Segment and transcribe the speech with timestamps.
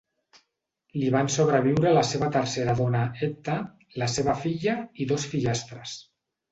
[1.01, 3.61] Li van sobreviure la seva tercera dona, Etta,
[4.05, 5.99] la seva filla i dos fillastres.